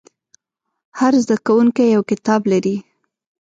هر 0.99 1.13
زده 1.23 1.35
کوونکی 1.45 1.85
یو 1.95 2.01
کتاب 2.11 2.41
لري. 2.51 2.75